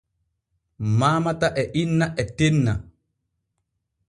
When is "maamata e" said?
0.99-1.63